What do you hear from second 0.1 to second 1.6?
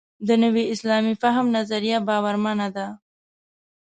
د نوي اسلامي فهم